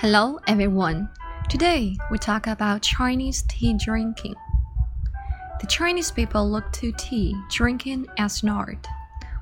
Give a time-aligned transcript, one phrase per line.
[0.00, 1.10] Hello everyone.
[1.50, 4.34] Today we talk about Chinese tea drinking.
[5.60, 8.86] The Chinese people look to tea drinking as an art,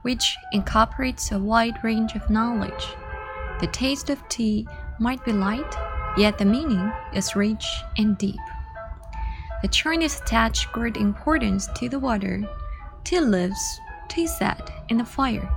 [0.00, 2.86] which incorporates a wide range of knowledge.
[3.60, 4.66] The taste of tea
[4.98, 5.74] might be light,
[6.16, 7.66] yet the meaning is rich
[7.98, 8.40] and deep.
[9.60, 12.48] The Chinese attach great importance to the water,
[13.04, 15.50] tea leaves, tea set in the fire,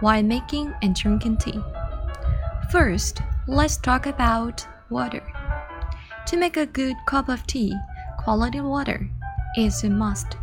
[0.00, 1.60] while making and drinking tea.
[2.72, 5.22] First, let's talk about water.
[6.26, 7.74] To make a good cup of tea,
[8.18, 9.08] quality water
[9.56, 10.36] is a must.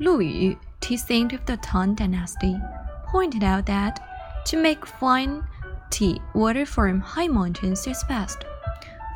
[0.00, 2.60] Lu Yu, tea saint of the Tang Dynasty,
[3.06, 4.00] pointed out that
[4.46, 5.44] to make fine
[5.90, 8.44] tea, water from high mountains is best,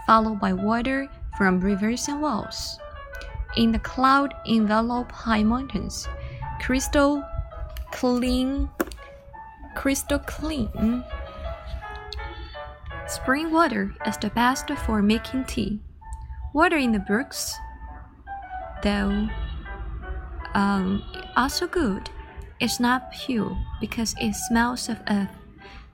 [0.06, 2.78] followed by water from rivers and wells.
[3.56, 6.08] In the cloud enveloped high mountains,
[6.60, 7.24] crystal
[7.92, 8.69] clean,
[9.74, 11.04] crystal clean
[13.06, 15.80] Spring water is the best for making tea.
[16.55, 17.55] Water in the brooks,
[18.83, 19.28] though
[20.55, 21.02] um,
[21.36, 22.08] also good,
[22.60, 25.36] is not pure because it smells of earth.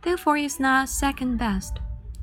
[0.03, 1.81] Therefore, it's not second best.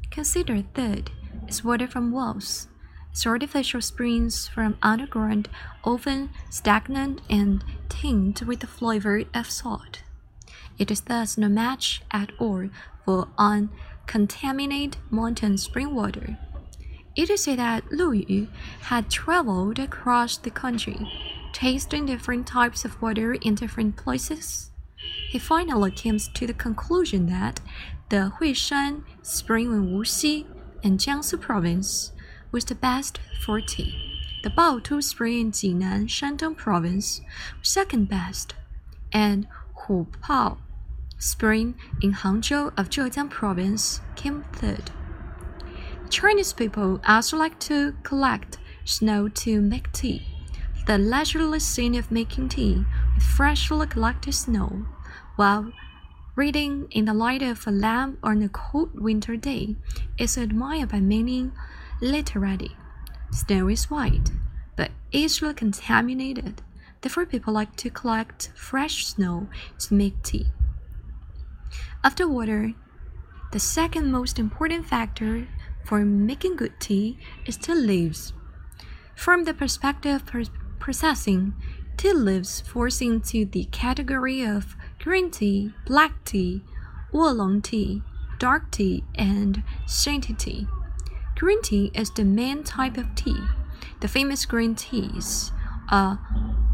[0.09, 1.11] Consider third
[1.47, 2.67] is water from wells.
[3.11, 5.49] It's artificial springs from underground,
[5.83, 10.03] often stagnant and tinged with the flavor of salt.
[10.77, 12.69] It is thus no match at all
[13.03, 16.37] for uncontaminated mountain spring water.
[17.15, 18.47] It is said that Lu Yu
[18.81, 20.99] had traveled across the country,
[21.51, 24.69] tasting different types of water in different places.
[25.29, 27.59] He finally came to the conclusion that
[28.09, 30.45] the Huishan spring in Wuxi
[30.83, 32.11] and Jiangsu province
[32.51, 33.95] was the best for tea.
[34.43, 37.21] The Baotu spring in Jinan, Shandong province
[37.59, 38.53] was second best,
[39.11, 39.47] and
[39.87, 40.57] Hupao
[41.19, 44.91] Spring in Hangzhou of Zhejiang province came third.
[46.11, 50.27] Chinese people also like to collect snow to make tea.
[50.85, 54.85] The leisurely scene of making tea with freshly collected snow
[55.35, 55.73] while
[56.35, 59.75] reading in the light of a lamp on a cold winter day
[60.19, 61.51] is admired by many
[61.99, 62.77] literati.
[63.31, 64.31] Snow is white,
[64.75, 66.61] but easily contaminated.
[67.01, 69.47] Therefore, people like to collect fresh snow
[69.79, 70.45] to make tea.
[72.07, 72.73] After water,
[73.51, 75.45] the second most important factor
[75.83, 78.31] for making good tea is tea leaves.
[79.13, 81.53] From the perspective of processing,
[81.97, 86.63] tea leaves falls into the category of green tea, black tea,
[87.13, 88.01] oolong tea,
[88.39, 90.65] dark tea, and scented tea.
[91.35, 93.41] Green tea is the main type of tea.
[93.99, 95.51] The famous green teas
[95.91, 96.19] are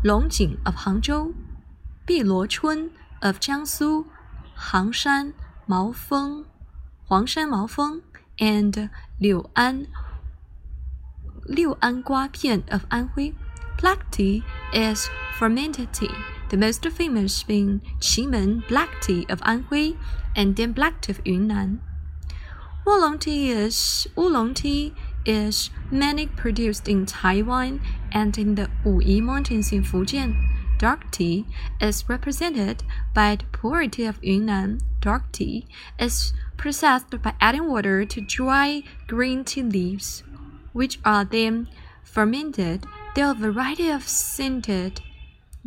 [0.04, 1.34] Longjing of Hangzhou,
[2.06, 2.92] Biluochun
[3.24, 4.06] of Jiangsu,
[4.55, 5.33] 杭山
[5.67, 6.45] 毛峰、
[7.05, 8.03] 黄山毛峰
[8.39, 9.87] and 柳安
[11.45, 13.35] 六安瓜片 of Anhui.
[13.81, 16.11] Black tea is fermented tea,
[16.49, 19.97] the most famous being Qimen black tea of Anhui
[20.35, 21.81] and then black tea of Yunnan.
[22.87, 24.95] Oolong tea is oolong tea
[25.25, 27.81] is mainly produced in Taiwan
[28.13, 30.35] and in the Wuyi Mountains in Fujian.
[30.84, 31.46] Dark tea
[31.80, 32.84] is represented
[33.14, 34.82] by the Pu'er tea of Yunnan.
[35.00, 35.66] Dark tea
[35.98, 40.24] is processed by adding water to dry green tea leaves,
[40.74, 41.70] which are then
[42.04, 42.86] fermented.
[43.16, 45.00] There are a variety of scented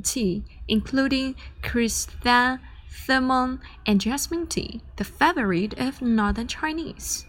[0.03, 7.25] tea, including chrysanthemum and jasmine tea, the favorite of northern Chinese.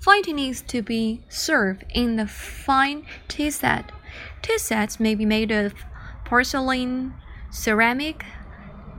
[0.00, 3.92] Fine tea needs to be served in the fine tea set.
[4.40, 5.74] Tea sets may be made of
[6.24, 7.14] porcelain,
[7.50, 8.24] ceramic,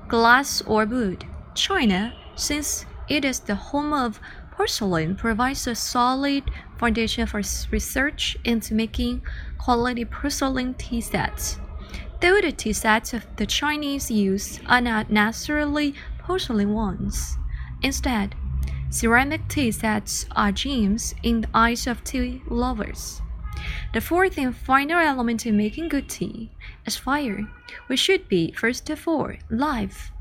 [0.08, 1.26] glass, or wood.
[1.54, 4.20] China, since it is the home of
[4.52, 6.44] porcelain, provides a solid
[6.78, 7.42] foundation for
[7.72, 9.22] research into making
[9.58, 11.60] quality porcelain tea sets.
[12.22, 17.38] Though the tea sets of the Chinese use are not necessarily porcelain ones.
[17.84, 18.36] Instead,
[18.90, 23.22] ceramic tea sets are gems in the eyes of tea lovers.
[23.96, 26.52] The fourth and final element in making good tea
[26.86, 27.48] is fire,
[27.88, 30.12] which should be, first of all, live.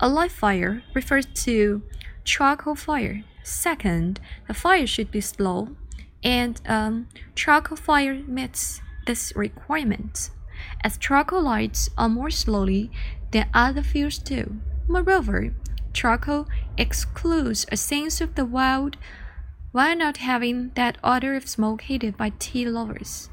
[0.00, 1.82] A live fire refers to
[2.24, 3.22] charcoal fire.
[3.44, 4.18] Second,
[4.48, 5.76] the fire should be slow,
[6.24, 7.06] and um,
[7.36, 10.30] charcoal fire meets this requirement,
[10.82, 12.90] as charcoal lights are more slowly
[13.30, 14.56] than other fuels do.
[14.88, 15.54] Moreover,
[15.92, 18.96] charcoal excludes a sense of the wild
[19.72, 23.30] while not having that odor of smoke hated by tea lovers.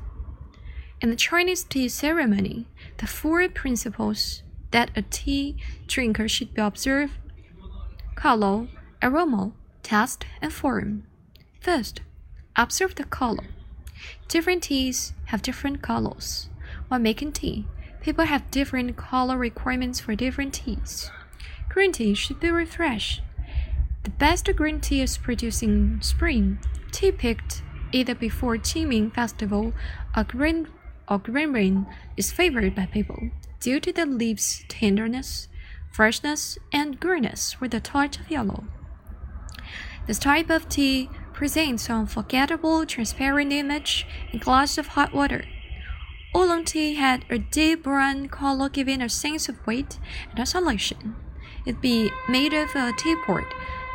[1.01, 2.67] In the Chinese tea ceremony,
[2.97, 5.57] the four principles that a tea
[5.87, 7.13] drinker should be observed
[8.15, 8.67] color,
[9.01, 9.51] aroma,
[9.83, 11.03] taste, and form.
[11.61, 12.01] First,
[12.55, 13.45] observe the color.
[14.27, 16.49] Different teas have different colors.
[16.87, 17.67] While making tea,
[18.01, 21.11] people have different color requirements for different teas.
[21.69, 23.21] Green tea should be refreshed.
[24.07, 26.59] The best green tea is produced in spring.
[26.93, 27.61] Tea picked
[27.91, 29.73] either before Qingming festival
[30.15, 30.69] or green
[31.09, 35.49] or green rain is favored by people due to the leaves' tenderness,
[35.91, 38.63] freshness, and greenness with a touch of yellow.
[40.05, 45.43] This type of tea presents an unforgettable transparent image in glass of hot water.
[46.33, 49.99] Oolong tea had a deep brown color giving a sense of weight
[50.31, 51.17] and isolation.
[51.65, 53.53] It be made of a teapot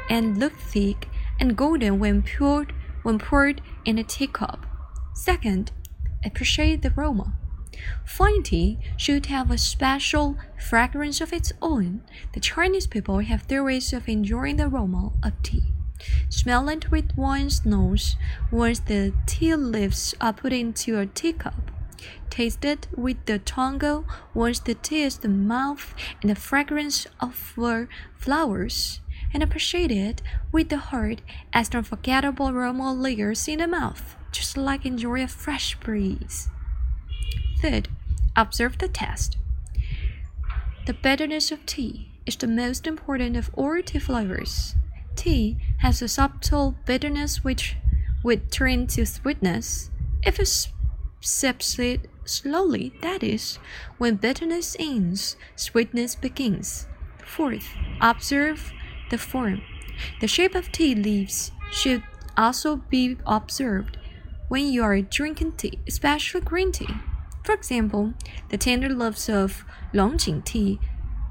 [0.09, 1.09] and look thick
[1.41, 2.73] and golden when poured
[3.03, 4.65] when poured in a teacup.
[5.15, 5.73] Second,
[6.25, 7.35] appreciate the aroma.
[8.05, 12.03] Fine tea should have a special fragrance of its own.
[12.33, 15.65] The Chinese people have their ways of enjoying the aroma of tea.
[16.29, 18.17] Smell it with one's nose
[18.51, 21.71] once the tea leaves are put into a teacup.
[22.31, 27.35] Taste it with the tongue once the tea is the mouth and the fragrance of
[27.35, 29.01] flowers,
[29.33, 31.21] and appreciate it with the heart
[31.53, 36.49] as the unforgettable aroma lingers in the mouth, just like enjoy a fresh breeze.
[37.61, 37.89] Third,
[38.37, 39.37] observe the taste.
[40.87, 44.75] The bitterness of tea is the most important of all tea flavors.
[45.15, 47.77] Tea has a subtle bitterness which
[48.23, 49.91] would turn to sweetness
[50.25, 50.69] if it
[51.21, 53.59] sips it slowly, that is,
[53.99, 56.87] when bitterness ends, sweetness begins.
[57.25, 57.69] Fourth,
[58.01, 58.73] observe
[59.13, 59.63] the form.
[60.21, 62.03] The shape of tea leaves should
[62.37, 63.99] also be observed
[64.49, 66.89] when you are drinking tea, especially green tea.
[67.45, 68.15] For example,
[68.49, 69.65] the tender leaves of
[69.95, 70.81] Longjing tea,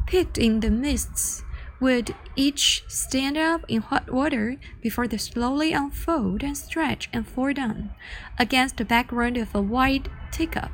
[0.07, 1.43] picked in the mists,
[1.79, 7.53] would each stand up in hot water before they slowly unfold and stretch and fall
[7.53, 7.89] down
[8.37, 10.71] against the background of a white teacup.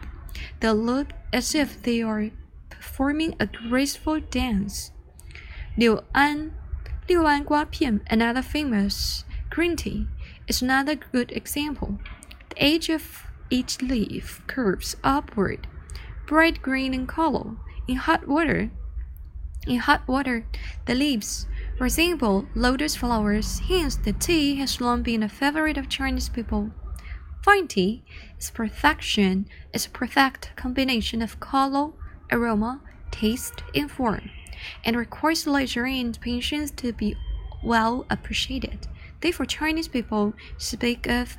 [0.59, 2.29] They look as if they are
[2.69, 4.91] performing a graceful dance.
[5.77, 6.53] Liu An,
[7.09, 7.65] Liu An Gua
[8.09, 10.07] another famous green tea,
[10.45, 11.99] is another good example.
[12.49, 15.67] The edge of each leaf curves upward,
[16.25, 17.55] bright green in color.
[17.87, 18.71] In hot water,
[19.65, 20.45] in hot water,
[20.85, 21.47] the leaves
[21.79, 23.59] resemble lotus flowers.
[23.59, 26.71] Hence, the tea has long been a favorite of Chinese people.
[27.41, 28.03] Fine tea
[28.37, 29.47] is perfection.
[29.71, 31.91] Is a perfect combination of color,
[32.31, 32.81] aroma,
[33.11, 34.29] taste, and form,
[34.83, 37.15] and requires leisure and patience to be
[37.63, 38.87] well appreciated.
[39.21, 41.37] Therefore, Chinese people speak of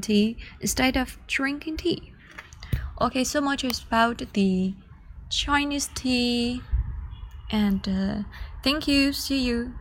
[0.00, 2.12] tea instead of drinking tea.
[3.00, 4.74] Okay, so much is about the
[5.30, 6.60] Chinese tea,
[7.50, 8.22] and uh,
[8.62, 9.12] thank you.
[9.12, 9.72] See you.